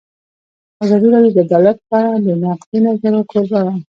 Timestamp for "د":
1.35-1.37, 2.25-2.27